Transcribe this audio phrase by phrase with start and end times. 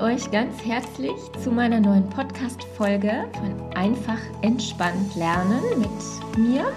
[0.00, 1.12] euch ganz herzlich
[1.42, 6.72] zu meiner neuen Podcast-Folge von Einfach entspannt lernen mit mir.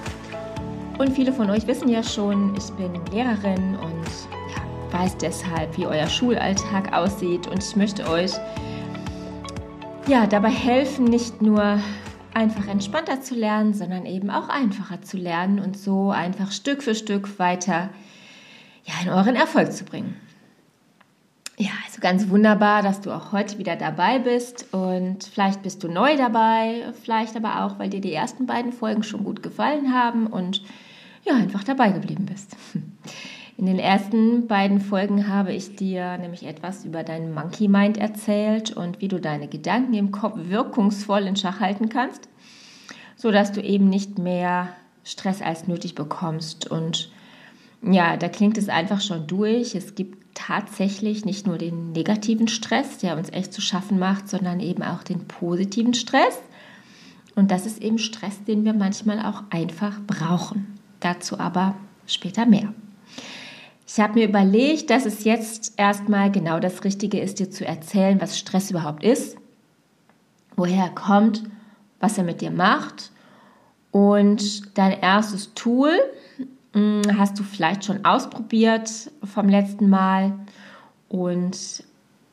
[0.97, 4.05] Und viele von euch wissen ja schon, ich bin Lehrerin und
[4.53, 7.47] ja, weiß deshalb, wie euer Schulalltag aussieht.
[7.47, 8.33] Und ich möchte euch
[10.07, 11.79] ja, dabei helfen, nicht nur
[12.33, 16.93] einfach entspannter zu lernen, sondern eben auch einfacher zu lernen und so einfach Stück für
[16.93, 17.89] Stück weiter
[18.83, 20.19] ja, in euren Erfolg zu bringen.
[21.57, 25.87] Ja, also ganz wunderbar, dass du auch heute wieder dabei bist und vielleicht bist du
[25.87, 30.25] neu dabei, vielleicht aber auch, weil dir die ersten beiden Folgen schon gut gefallen haben
[30.25, 30.63] und
[31.23, 32.55] ja, einfach dabei geblieben bist.
[33.55, 38.71] In den ersten beiden Folgen habe ich dir nämlich etwas über deinen Monkey Mind erzählt
[38.71, 42.27] und wie du deine Gedanken im Kopf wirkungsvoll in Schach halten kannst,
[43.15, 44.69] sodass du eben nicht mehr
[45.03, 47.11] Stress als nötig bekommst und
[47.83, 49.75] ja, da klingt es einfach schon durch.
[49.75, 54.59] Es gibt tatsächlich nicht nur den negativen Stress, der uns echt zu schaffen macht, sondern
[54.59, 56.39] eben auch den positiven Stress.
[57.35, 60.77] Und das ist eben Stress, den wir manchmal auch einfach brauchen.
[60.99, 62.73] Dazu aber später mehr.
[63.87, 68.19] Ich habe mir überlegt, dass es jetzt erstmal genau das Richtige ist, dir zu erzählen,
[68.21, 69.37] was Stress überhaupt ist,
[70.55, 71.43] woher er kommt,
[71.99, 73.11] was er mit dir macht.
[73.91, 75.91] Und dein erstes Tool,
[76.75, 80.33] hast du vielleicht schon ausprobiert vom letzten Mal
[81.07, 81.83] und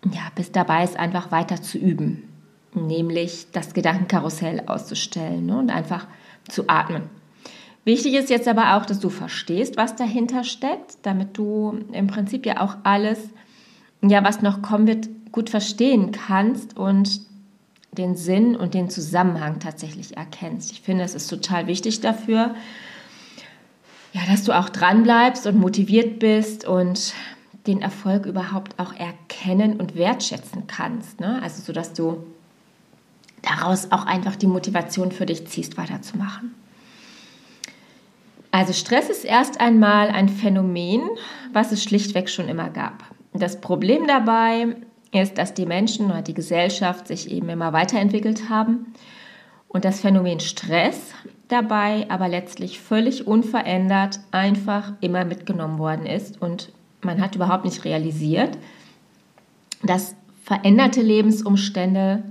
[0.05, 2.29] ja, bist dabei, es einfach weiter zu üben,
[2.75, 6.07] nämlich das Gedankenkarussell auszustellen ne, und einfach
[6.49, 7.03] zu atmen.
[7.85, 12.47] Wichtig ist jetzt aber auch, dass du verstehst, was dahinter steckt, damit du im Prinzip
[12.47, 13.19] ja auch alles,
[14.03, 17.21] ja, was noch kommen wird, gut verstehen kannst und
[17.93, 20.73] den Sinn und den Zusammenhang tatsächlich erkennst.
[20.73, 22.55] Ich finde, es ist total wichtig dafür,
[24.13, 27.15] ja, dass du auch dran bleibst und motiviert bist und
[27.67, 31.21] den Erfolg überhaupt auch erkennen und wertschätzen kannst.
[31.21, 31.41] Ne?
[31.43, 32.25] Also so, dass du
[33.43, 36.55] daraus auch einfach die Motivation für dich ziehst, weiterzumachen.
[38.51, 41.03] Also Stress ist erst einmal ein Phänomen,
[41.53, 43.05] was es schlichtweg schon immer gab.
[43.33, 44.77] Das Problem dabei
[45.13, 48.93] ist, dass die Menschen oder die Gesellschaft sich eben immer weiterentwickelt haben
[49.69, 51.15] und das Phänomen Stress
[51.51, 56.73] dabei aber letztlich völlig unverändert einfach immer mitgenommen worden ist und
[57.03, 58.59] man hat überhaupt nicht realisiert,
[59.83, 62.23] dass veränderte Lebensumstände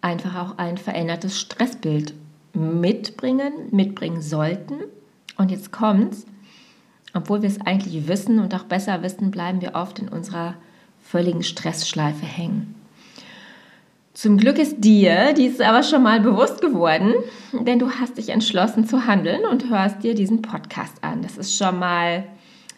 [0.00, 2.14] einfach auch ein verändertes Stressbild
[2.52, 4.74] mitbringen, mitbringen sollten.
[5.36, 6.26] Und jetzt kommt's,
[7.14, 10.54] obwohl wir es eigentlich wissen und auch besser wissen, bleiben wir oft in unserer
[11.00, 12.74] völligen Stressschleife hängen.
[14.14, 17.14] Zum Glück ist dir dies aber schon mal bewusst geworden,
[17.52, 21.22] denn du hast dich entschlossen zu handeln und hörst dir diesen Podcast an.
[21.22, 22.24] Das ist schon mal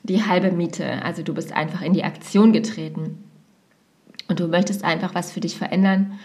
[0.02, 1.02] die halbe Miete.
[1.04, 3.22] Also du bist einfach in die Aktion getreten
[4.28, 6.18] und du möchtest einfach was für dich verändern,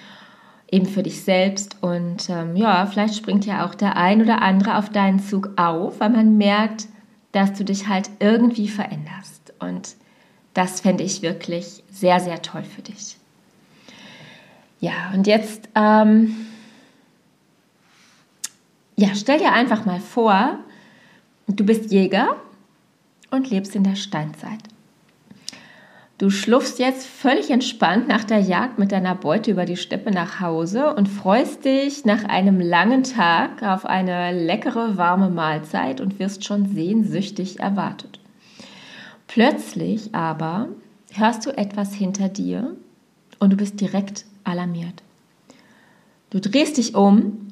[0.71, 1.75] eben für dich selbst.
[1.81, 5.99] Und ähm, ja, vielleicht springt ja auch der ein oder andere auf deinen Zug auf,
[5.99, 6.87] weil man merkt,
[7.33, 9.53] dass du dich halt irgendwie veränderst.
[9.59, 9.95] Und
[10.53, 13.17] das fände ich wirklich sehr, sehr toll für dich.
[14.81, 16.35] Ja, und jetzt, ähm,
[18.97, 20.57] ja, stell dir einfach mal vor,
[21.47, 22.35] du bist Jäger
[23.29, 24.59] und lebst in der Steinzeit.
[26.17, 30.39] Du schlupfst jetzt völlig entspannt nach der Jagd mit deiner Beute über die Steppe nach
[30.39, 36.43] Hause und freust dich nach einem langen Tag auf eine leckere, warme Mahlzeit und wirst
[36.43, 38.19] schon sehnsüchtig erwartet.
[39.27, 40.69] Plötzlich aber
[41.13, 42.75] hörst du etwas hinter dir
[43.39, 45.03] und du bist direkt alarmiert.
[46.29, 47.47] Du drehst dich um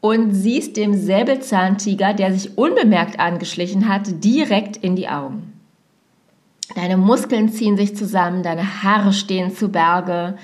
[0.00, 5.52] und siehst dem Säbelzahntiger, der sich unbemerkt angeschlichen hat, direkt in die Augen.
[6.74, 10.36] Deine Muskeln ziehen sich zusammen, deine Haare stehen zu Berge.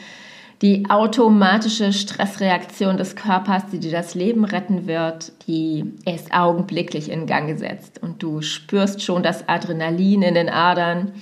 [0.62, 7.26] Die automatische Stressreaktion des Körpers, die dir das Leben retten wird, die ist augenblicklich in
[7.26, 7.98] Gang gesetzt.
[8.02, 11.12] Und du spürst schon das Adrenalin in den Adern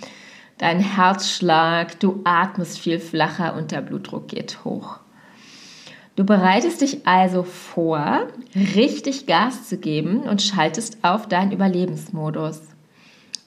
[0.59, 4.99] dein Herzschlag, du atmest viel flacher und der Blutdruck geht hoch.
[6.17, 8.27] Du bereitest dich also vor,
[8.75, 12.61] richtig Gas zu geben und schaltest auf deinen Überlebensmodus.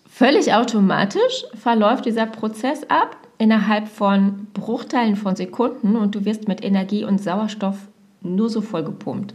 [0.10, 6.64] Völlig automatisch verläuft dieser Prozess ab innerhalb von Bruchteilen von Sekunden und du wirst mit
[6.64, 7.78] Energie und Sauerstoff
[8.22, 9.34] nur so voll gepumpt.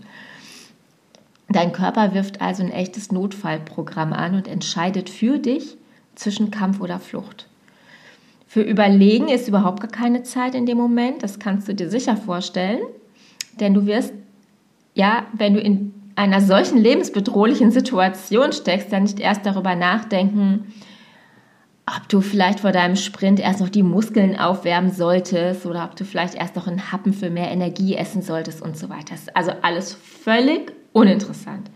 [1.48, 5.76] Dein Körper wirft also ein echtes Notfallprogramm an und entscheidet für dich
[6.14, 7.48] zwischen Kampf oder Flucht.
[8.56, 12.16] Für Überlegen ist überhaupt gar keine Zeit in dem Moment, das kannst du dir sicher
[12.16, 12.80] vorstellen,
[13.60, 14.14] denn du wirst,
[14.94, 20.72] ja, wenn du in einer solchen lebensbedrohlichen Situation steckst, dann nicht erst darüber nachdenken,
[21.84, 26.06] ob du vielleicht vor deinem Sprint erst noch die Muskeln aufwärmen solltest oder ob du
[26.06, 29.16] vielleicht erst noch einen Happen für mehr Energie essen solltest und so weiter.
[29.34, 31.70] Also alles völlig uninteressant.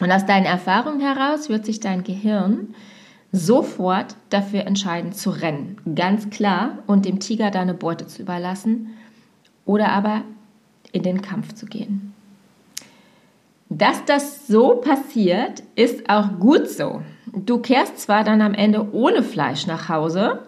[0.00, 2.74] Und aus deinen Erfahrungen heraus wird sich dein Gehirn
[3.32, 8.94] sofort dafür entscheiden zu rennen, ganz klar, und dem Tiger deine Beute zu überlassen
[9.64, 10.22] oder aber
[10.92, 12.14] in den Kampf zu gehen.
[13.68, 17.02] Dass das so passiert, ist auch gut so.
[17.34, 20.42] Du kehrst zwar dann am Ende ohne Fleisch nach Hause,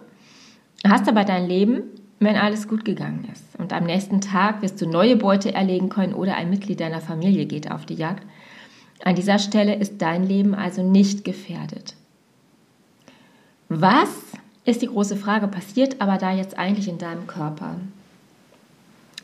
[0.87, 1.83] hast aber dein Leben,
[2.19, 3.59] wenn alles gut gegangen ist.
[3.59, 7.45] Und am nächsten Tag wirst du neue Beute erlegen können oder ein Mitglied deiner Familie
[7.45, 8.23] geht auf die Jagd.
[9.03, 11.95] An dieser Stelle ist dein Leben also nicht gefährdet.
[13.73, 14.09] Was?
[14.65, 17.77] Ist die große Frage, passiert aber da jetzt eigentlich in deinem Körper?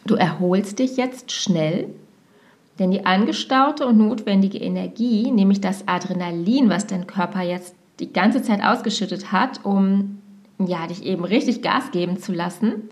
[0.05, 1.89] Du erholst dich jetzt schnell,
[2.79, 8.41] denn die angestaute und notwendige Energie, nämlich das Adrenalin, was dein Körper jetzt die ganze
[8.41, 10.19] Zeit ausgeschüttet hat, um
[10.65, 12.89] ja, dich eben richtig Gas geben zu lassen,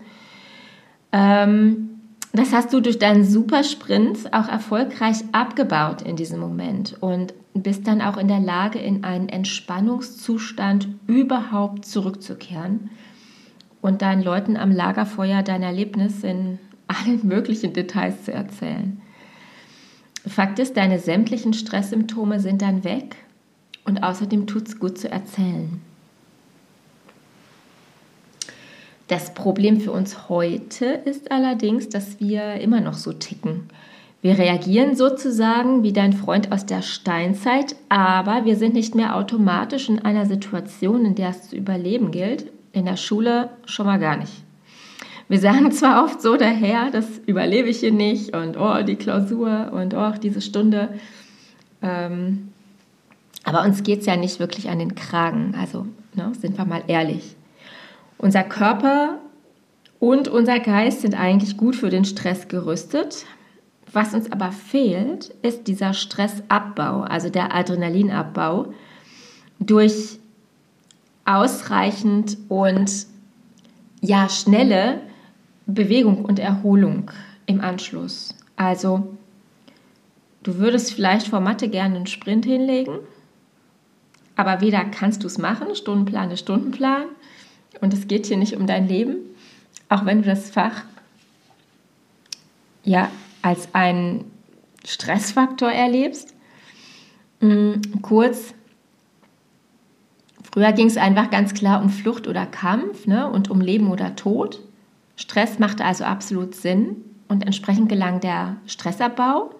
[1.10, 2.00] ähm,
[2.34, 6.98] das hast du durch deinen Supersprint auch erfolgreich abgebaut in diesem Moment.
[7.00, 7.32] Und
[7.62, 12.90] bist dann auch in der Lage, in einen Entspannungszustand überhaupt zurückzukehren
[13.80, 16.58] und deinen Leuten am Lagerfeuer dein Erlebnis in
[16.88, 19.00] allen möglichen Details zu erzählen.
[20.26, 23.16] Fakt ist, deine sämtlichen Stresssymptome sind dann weg
[23.84, 25.80] und außerdem tut es gut zu erzählen.
[29.08, 33.68] Das Problem für uns heute ist allerdings, dass wir immer noch so ticken.
[34.22, 39.88] Wir reagieren sozusagen wie dein Freund aus der Steinzeit, aber wir sind nicht mehr automatisch
[39.88, 42.50] in einer Situation, in der es zu überleben gilt.
[42.72, 44.32] In der Schule schon mal gar nicht.
[45.28, 49.70] Wir sagen zwar oft so daher, das überlebe ich hier nicht und oh, die Klausur
[49.72, 50.90] und oh, diese Stunde.
[51.82, 52.48] Ähm,
[53.44, 55.54] aber uns geht es ja nicht wirklich an den Kragen.
[55.58, 57.36] Also ne, sind wir mal ehrlich.
[58.18, 59.18] Unser Körper
[59.98, 63.24] und unser Geist sind eigentlich gut für den Stress gerüstet.
[63.92, 68.72] Was uns aber fehlt, ist dieser Stressabbau, also der Adrenalinabbau
[69.58, 70.18] durch
[71.24, 73.06] ausreichend und
[74.00, 75.00] ja schnelle
[75.66, 77.10] Bewegung und Erholung
[77.46, 78.34] im Anschluss.
[78.56, 79.16] Also
[80.42, 82.98] du würdest vielleicht vor Mathe gerne einen Sprint hinlegen,
[84.36, 87.06] aber weder kannst du es machen, Stundenplan ist Stundenplan,
[87.80, 89.16] und es geht hier nicht um dein Leben,
[89.88, 90.82] auch wenn du das Fach
[92.84, 93.10] ja
[93.46, 94.24] als einen
[94.84, 96.34] Stressfaktor erlebst.
[97.40, 98.54] Mm, kurz,
[100.52, 104.16] früher ging es einfach ganz klar um Flucht oder Kampf ne, und um Leben oder
[104.16, 104.60] Tod.
[105.14, 106.96] Stress machte also absolut Sinn
[107.28, 109.54] und entsprechend gelang der Stressabbau.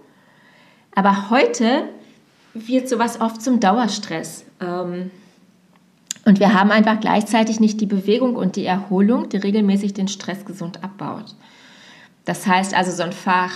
[0.96, 1.88] Aber heute
[2.54, 4.46] wird sowas oft zum Dauerstress.
[4.60, 5.12] Ähm,
[6.24, 10.44] und wir haben einfach gleichzeitig nicht die Bewegung und die Erholung, die regelmäßig den Stress
[10.44, 11.36] gesund abbaut.
[12.26, 13.54] Das heißt also so ein Fach,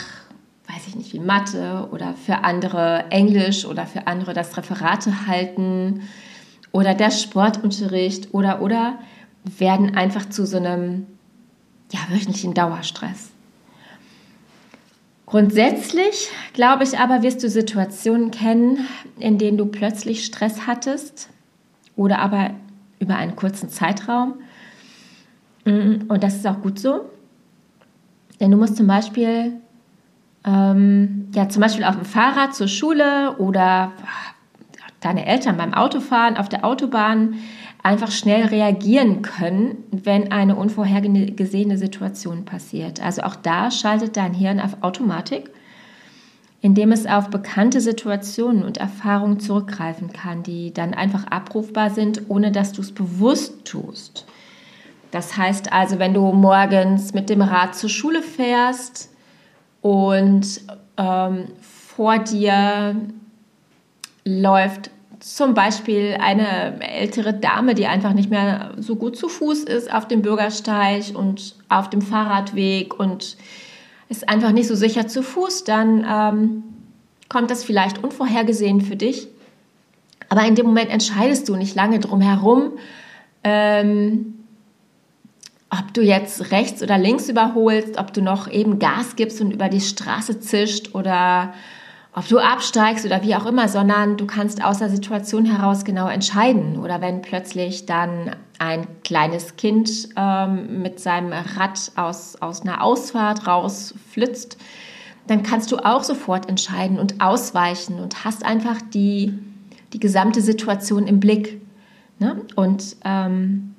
[0.68, 6.02] weiß ich nicht, wie Mathe oder für andere Englisch oder für andere das Referate halten
[6.72, 8.98] oder der Sportunterricht oder oder
[9.44, 11.06] werden einfach zu so einem
[11.92, 13.30] ja, wöchentlichen Dauerstress.
[15.26, 18.86] Grundsätzlich, glaube ich aber, wirst du Situationen kennen,
[19.18, 21.28] in denen du plötzlich Stress hattest
[21.96, 22.52] oder aber
[23.00, 24.34] über einen kurzen Zeitraum.
[25.64, 27.10] Und das ist auch gut so.
[28.40, 29.52] Denn du musst zum Beispiel,
[30.44, 33.92] ähm, ja, zum Beispiel auf dem Fahrrad zur Schule oder
[35.00, 37.34] deine Eltern beim Autofahren auf der Autobahn
[37.82, 43.02] einfach schnell reagieren können, wenn eine unvorhergesehene Situation passiert.
[43.02, 45.50] Also auch da schaltet dein Hirn auf Automatik
[46.60, 52.52] indem es auf bekannte Situationen und Erfahrungen zurückgreifen kann, die dann einfach abrufbar sind, ohne
[52.52, 54.26] dass du es bewusst tust.
[55.10, 59.10] Das heißt also, wenn du morgens mit dem Rad zur Schule fährst
[59.80, 60.60] und
[60.96, 62.96] ähm, vor dir
[64.24, 64.90] läuft
[65.20, 70.08] zum Beispiel eine ältere Dame, die einfach nicht mehr so gut zu Fuß ist auf
[70.08, 73.36] dem Bürgersteig und auf dem Fahrradweg und
[74.08, 76.62] ist einfach nicht so sicher zu Fuß, dann ähm,
[77.28, 79.28] kommt das vielleicht unvorhergesehen für dich.
[80.28, 82.72] Aber in dem Moment entscheidest du nicht lange drum herum,
[83.44, 84.39] ähm,
[85.70, 89.68] ob du jetzt rechts oder links überholst, ob du noch eben Gas gibst und über
[89.68, 91.54] die Straße zischt oder
[92.12, 96.08] ob du absteigst oder wie auch immer, sondern du kannst aus der Situation heraus genau
[96.08, 96.76] entscheiden.
[96.76, 103.46] Oder wenn plötzlich dann ein kleines Kind ähm, mit seinem Rad aus, aus einer Ausfahrt
[103.46, 104.58] rausflitzt,
[105.28, 109.38] dann kannst du auch sofort entscheiden und ausweichen und hast einfach die,
[109.92, 111.60] die gesamte Situation im Blick.
[112.18, 112.42] Ne?
[112.56, 113.76] Und ähm,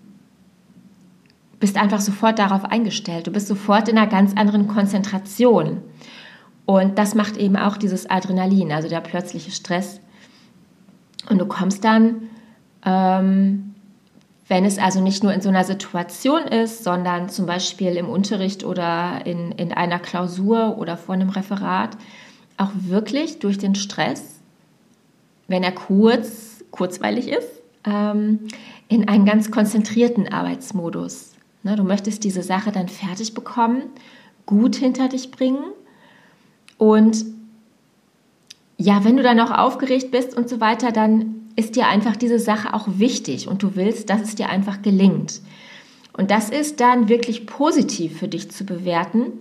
[1.61, 3.27] bist einfach sofort darauf eingestellt.
[3.27, 5.77] Du bist sofort in einer ganz anderen Konzentration.
[6.65, 10.01] Und das macht eben auch dieses Adrenalin, also der plötzliche Stress.
[11.29, 12.23] Und du kommst dann,
[12.85, 13.75] ähm,
[14.47, 18.65] wenn es also nicht nur in so einer Situation ist, sondern zum Beispiel im Unterricht
[18.65, 21.95] oder in, in einer Klausur oder vor einem Referat,
[22.57, 24.39] auch wirklich durch den Stress,
[25.47, 27.49] wenn er kurz, kurzweilig ist,
[27.85, 28.47] ähm,
[28.87, 31.30] in einen ganz konzentrierten Arbeitsmodus.
[31.63, 33.83] Ne, du möchtest diese Sache dann fertig bekommen,
[34.45, 35.63] gut hinter dich bringen
[36.77, 37.25] und
[38.77, 42.39] ja, wenn du dann auch aufgeregt bist und so weiter, dann ist dir einfach diese
[42.39, 45.41] Sache auch wichtig und du willst, dass es dir einfach gelingt.
[46.13, 49.33] Und das ist dann wirklich positiv für dich zu bewerten.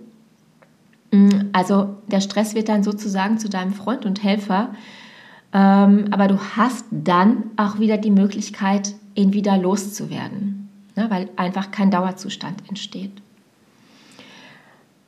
[1.11, 4.75] Mm, also der Stress wird dann sozusagen zu deinem Freund und Helfer,
[5.53, 10.60] ähm, aber du hast dann auch wieder die Möglichkeit, ihn wieder loszuwerden,
[10.95, 13.21] ne, weil einfach kein Dauerzustand entsteht.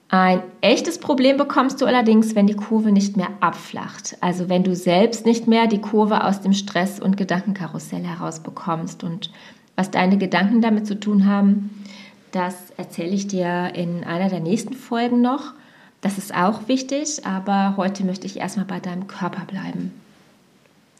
[0.09, 4.15] Ein echtes Problem bekommst du allerdings, wenn die Kurve nicht mehr abflacht.
[4.21, 9.03] Also wenn du selbst nicht mehr die Kurve aus dem Stress- und Gedankenkarussell herausbekommst.
[9.03, 9.31] Und
[9.75, 11.83] was deine Gedanken damit zu tun haben,
[12.31, 15.53] das erzähle ich dir in einer der nächsten Folgen noch.
[16.01, 19.93] Das ist auch wichtig, aber heute möchte ich erstmal bei deinem Körper bleiben.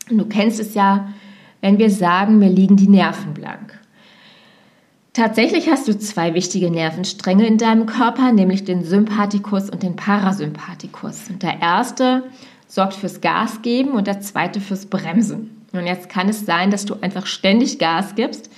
[0.10, 1.10] Und du kennst es ja,
[1.62, 3.80] wenn wir sagen, mir liegen die Nerven blank.
[5.14, 11.30] Tatsächlich hast du zwei wichtige Nervenstränge in deinem Körper, nämlich den Sympathikus und den Parasympathikus.
[11.30, 12.24] Und der erste
[12.68, 15.66] sorgt fürs Gas geben und der zweite fürs Bremsen.
[15.72, 18.50] Und jetzt kann es sein, dass du einfach ständig Gas gibst,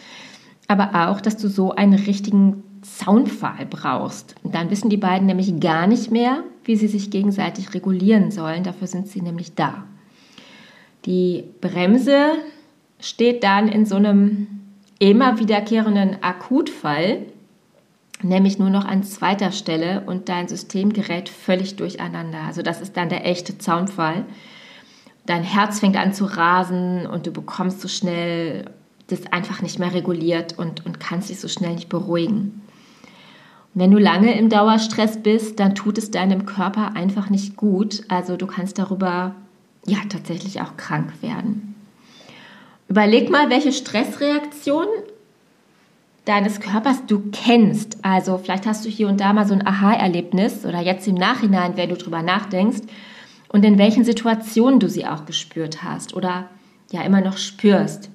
[0.69, 4.35] aber auch, dass du so einen richtigen Zaunpfahl brauchst.
[4.41, 8.63] Und dann wissen die beiden nämlich gar nicht mehr, wie sie sich gegenseitig regulieren sollen.
[8.63, 9.83] Dafür sind sie nämlich da.
[11.05, 12.31] Die Bremse
[13.01, 14.47] steht dann in so einem
[14.99, 17.25] immer wiederkehrenden Akutfall,
[18.21, 22.39] nämlich nur noch an zweiter Stelle und dein System gerät völlig durcheinander.
[22.47, 24.25] Also das ist dann der echte Zaunfall.
[25.25, 28.65] Dein Herz fängt an zu rasen und du bekommst so schnell
[29.07, 32.61] das einfach nicht mehr reguliert und, und kannst dich so schnell nicht beruhigen.
[33.73, 38.03] Und wenn du lange im Dauerstress bist, dann tut es deinem Körper einfach nicht gut.
[38.07, 39.35] Also du kannst darüber
[39.85, 41.74] ja tatsächlich auch krank werden.
[42.87, 44.87] Überleg mal, welche Stressreaktion
[46.25, 48.03] deines Körpers du kennst.
[48.03, 51.77] Also vielleicht hast du hier und da mal so ein Aha-Erlebnis oder jetzt im Nachhinein,
[51.77, 52.81] wenn du drüber nachdenkst
[53.49, 56.49] und in welchen Situationen du sie auch gespürt hast oder
[56.91, 58.09] ja immer noch spürst.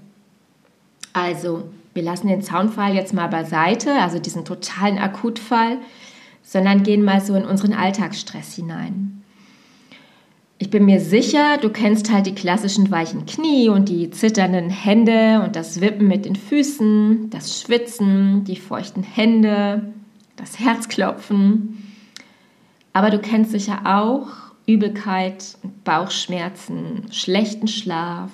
[1.12, 5.78] Also wir lassen den Zaunfall jetzt mal beiseite, also diesen totalen Akutfall,
[6.42, 9.19] sondern gehen mal so in unseren Alltagsstress hinein.
[10.62, 15.40] Ich bin mir sicher, du kennst halt die klassischen weichen Knie und die zitternden Hände
[15.42, 19.90] und das Wippen mit den Füßen, das Schwitzen, die feuchten Hände,
[20.36, 21.82] das Herzklopfen.
[22.92, 24.26] Aber du kennst sicher auch
[24.66, 28.30] Übelkeit, Bauchschmerzen, schlechten Schlaf,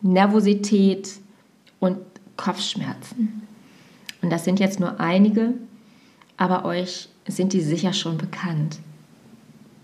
[0.00, 1.16] Nervosität
[1.80, 1.98] und
[2.38, 3.46] Kopfschmerzen.
[4.22, 5.52] Und das sind jetzt nur einige,
[6.38, 8.78] aber euch sind die sicher schon bekannt.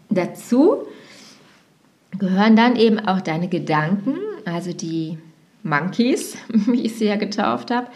[0.08, 0.86] Dazu
[2.18, 5.18] gehören dann eben auch deine Gedanken, also die
[5.62, 7.88] Monkeys, wie ich sie ja getauft habe,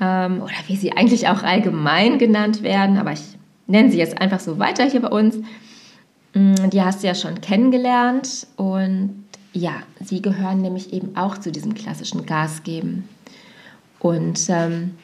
[0.00, 3.22] ähm, oder wie sie eigentlich auch allgemein genannt werden, aber ich
[3.66, 5.38] nenne sie jetzt einfach so weiter hier bei uns.
[6.34, 11.52] Mm, die hast du ja schon kennengelernt und ja, sie gehören nämlich eben auch zu
[11.52, 13.08] diesem klassischen Gasgeben.
[14.00, 14.96] Und ähm,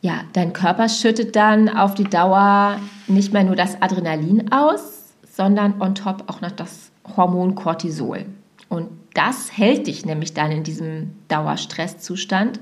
[0.00, 2.78] ja, dein Körper schüttet dann auf die Dauer
[3.08, 8.26] nicht mehr nur das Adrenalin aus, sondern on top auch noch das Hormon Cortisol.
[8.68, 12.60] Und das hält dich nämlich dann in diesem Dauerstresszustand.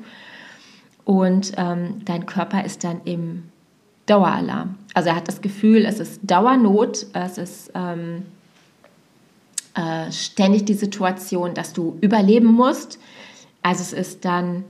[1.05, 3.45] Und ähm, dein Körper ist dann im
[4.07, 4.77] Daueralarm.
[4.95, 8.23] Also er hat das Gefühl, es ist Dauernot, es ist ähm,
[9.75, 12.99] äh, ständig die Situation, dass du überleben musst.
[13.63, 14.65] Also es ist dann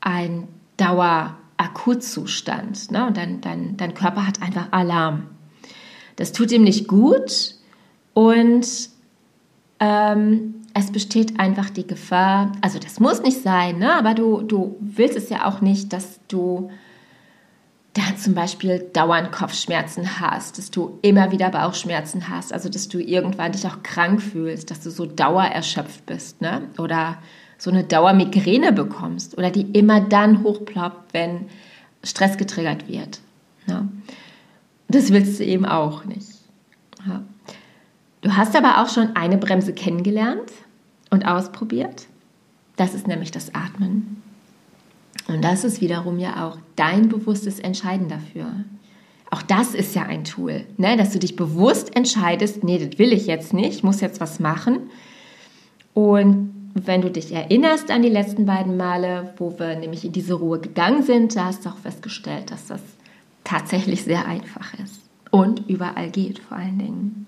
[0.00, 2.90] ein Dauerakutzustand.
[2.90, 3.06] Ne?
[3.06, 5.26] Und dein, dein, dein Körper hat einfach Alarm.
[6.16, 7.54] Das tut ihm nicht gut
[8.14, 8.91] und
[9.82, 13.92] ähm, es besteht einfach die Gefahr, also das muss nicht sein, ne?
[13.92, 16.70] aber du, du willst es ja auch nicht, dass du
[17.94, 23.00] da zum Beispiel dauernd Kopfschmerzen hast, dass du immer wieder Bauchschmerzen hast, also dass du
[23.00, 26.62] irgendwann dich auch krank fühlst, dass du so dauererschöpft bist ne?
[26.78, 27.18] oder
[27.58, 31.46] so eine Dauermigräne bekommst oder die immer dann hochploppt, wenn
[32.04, 33.20] Stress getriggert wird.
[33.66, 33.88] Ne?
[34.88, 36.28] Das willst du eben auch nicht.
[37.06, 37.22] Ja.
[38.22, 40.50] Du hast aber auch schon eine Bremse kennengelernt
[41.10, 42.06] und ausprobiert.
[42.76, 44.22] Das ist nämlich das Atmen.
[45.28, 48.46] Und das ist wiederum ja auch dein bewusstes Entscheiden dafür.
[49.30, 50.96] Auch das ist ja ein Tool, ne?
[50.96, 54.40] dass du dich bewusst entscheidest, nee, das will ich jetzt nicht, ich muss jetzt was
[54.40, 54.90] machen.
[55.94, 60.34] Und wenn du dich erinnerst an die letzten beiden Male, wo wir nämlich in diese
[60.34, 62.82] Ruhe gegangen sind, da hast du auch festgestellt, dass das
[63.42, 65.00] tatsächlich sehr einfach ist
[65.30, 67.26] und überall geht vor allen Dingen.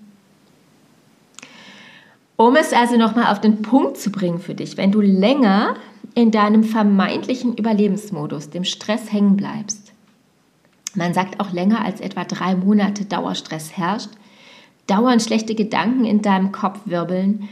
[2.37, 5.75] Um es also nochmal auf den Punkt zu bringen für dich, wenn du länger
[6.15, 9.93] in deinem vermeintlichen Überlebensmodus, dem Stress hängen bleibst,
[10.95, 14.09] man sagt auch länger als etwa drei Monate Dauerstress herrscht,
[14.87, 17.49] dauernd schlechte Gedanken in deinem Kopf wirbeln,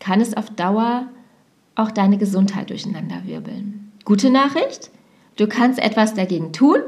[0.00, 1.08] kann es auf Dauer
[1.74, 3.92] auch deine Gesundheit durcheinanderwirbeln.
[4.04, 4.90] Gute Nachricht,
[5.36, 6.78] du kannst etwas dagegen tun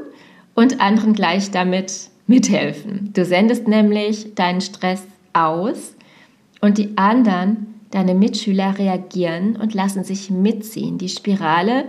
[0.55, 3.11] und anderen gleich damit mithelfen.
[3.13, 5.95] Du sendest nämlich deinen Stress aus
[6.61, 10.97] und die anderen, deine Mitschüler, reagieren und lassen sich mitziehen.
[10.97, 11.85] Die Spirale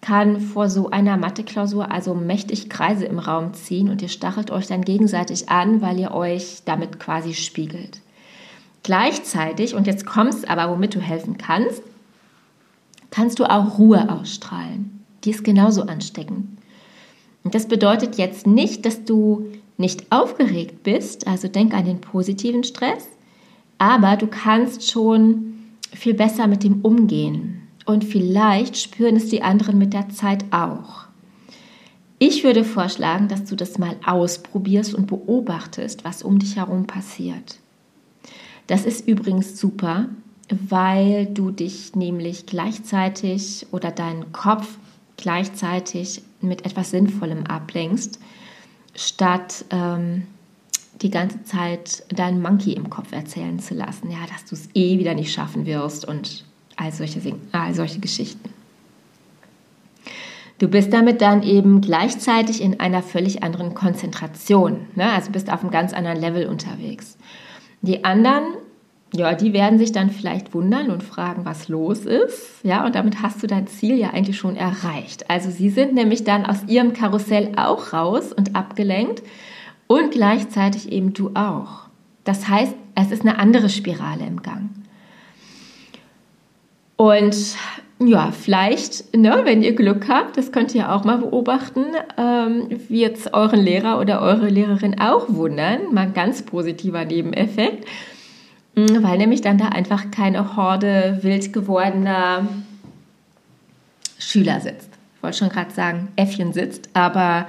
[0.00, 4.66] kann vor so einer Mathe-Klausur also mächtig Kreise im Raum ziehen und ihr stachelt euch
[4.66, 8.00] dann gegenseitig an, weil ihr euch damit quasi spiegelt.
[8.82, 11.82] Gleichzeitig, und jetzt kommst aber, womit du helfen kannst,
[13.10, 15.04] kannst du auch Ruhe ausstrahlen.
[15.24, 16.46] Die ist genauso ansteckend.
[17.42, 19.46] Und das bedeutet jetzt nicht, dass du
[19.76, 23.08] nicht aufgeregt bist, also denk an den positiven Stress,
[23.78, 25.54] aber du kannst schon
[25.92, 27.62] viel besser mit dem umgehen.
[27.84, 31.06] Und vielleicht spüren es die anderen mit der Zeit auch.
[32.18, 37.58] Ich würde vorschlagen, dass du das mal ausprobierst und beobachtest, was um dich herum passiert.
[38.66, 40.08] Das ist übrigens super,
[40.48, 44.78] weil du dich nämlich gleichzeitig oder deinen Kopf
[45.16, 48.18] gleichzeitig mit etwas Sinnvollem ablenkst,
[48.94, 50.26] statt ähm,
[51.02, 54.98] die ganze Zeit deinen Monkey im Kopf erzählen zu lassen, ja, dass du es eh
[54.98, 56.44] wieder nicht schaffen wirst und
[56.76, 57.20] all solche,
[57.52, 58.50] all solche Geschichten.
[60.58, 65.12] Du bist damit dann eben gleichzeitig in einer völlig anderen Konzentration, ne?
[65.12, 67.18] also bist auf einem ganz anderen Level unterwegs.
[67.82, 68.44] Die anderen,
[69.14, 73.20] ja, die werden sich dann vielleicht wundern und fragen, was los ist, ja, und damit
[73.20, 75.28] hast du dein Ziel ja eigentlich schon erreicht.
[75.28, 79.22] Also sie sind nämlich dann aus ihrem Karussell auch raus und abgelenkt
[79.86, 81.86] und gleichzeitig eben du auch.
[82.24, 84.70] Das heißt, es ist eine andere Spirale im Gang.
[86.96, 87.36] Und
[87.98, 91.84] ja, vielleicht, ne, wenn ihr Glück habt, das könnt ihr auch mal beobachten,
[92.18, 95.94] ähm, wird euren Lehrer oder eure Lehrerin auch wundern.
[95.94, 97.86] Mal ein ganz positiver Nebeneffekt,
[98.74, 102.48] mm, weil nämlich dann da einfach keine Horde wild gewordener
[104.18, 104.90] Schüler sitzt.
[105.16, 107.46] Ich wollte schon gerade sagen, Äffchen sitzt, aber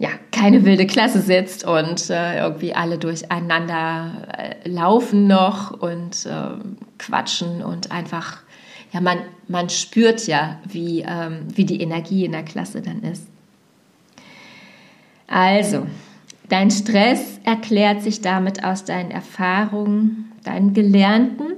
[0.00, 6.58] ja, keine wilde Klasse sitzt und äh, irgendwie alle durcheinander äh, laufen noch und äh,
[6.98, 8.38] quatschen und einfach,
[8.92, 13.26] ja, man, man spürt ja, wie, ähm, wie die Energie in der Klasse dann ist.
[15.28, 15.86] Also,
[16.48, 21.56] dein Stress erklärt sich damit aus deinen Erfahrungen, deinen Gelernten,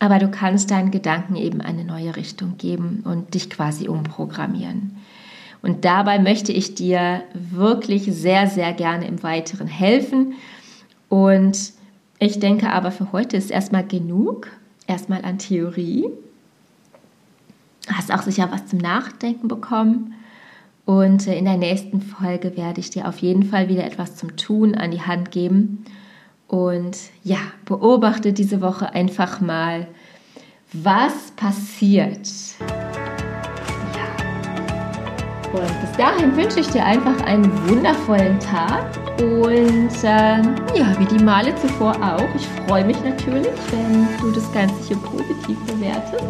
[0.00, 4.98] aber du kannst deinen Gedanken eben eine neue Richtung geben und dich quasi umprogrammieren.
[5.64, 10.34] Und dabei möchte ich dir wirklich sehr, sehr gerne im Weiteren helfen.
[11.08, 11.72] Und
[12.18, 14.48] ich denke aber für heute ist erstmal genug,
[14.86, 16.04] erstmal an Theorie.
[17.90, 20.12] Hast auch sicher was zum Nachdenken bekommen.
[20.84, 24.74] Und in der nächsten Folge werde ich dir auf jeden Fall wieder etwas zum Tun
[24.74, 25.86] an die Hand geben.
[26.46, 29.86] Und ja, beobachte diese Woche einfach mal,
[30.74, 32.28] was passiert.
[35.54, 38.86] Und bis dahin wünsche ich dir einfach einen wundervollen Tag
[39.20, 40.42] und äh,
[40.76, 42.26] ja, wie die Male zuvor auch.
[42.34, 46.24] Ich freue mich natürlich, wenn du das Ganze hier positiv bewertest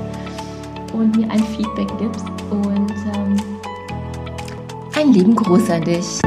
[0.93, 3.37] und mir ein Feedback gibst und ähm,
[4.95, 6.21] einen lieben Gruß an dich.